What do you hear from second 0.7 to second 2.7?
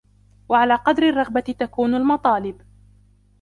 قَدْرِ الرَّغْبَةِ تَكُونُ الْمَطَالِبُ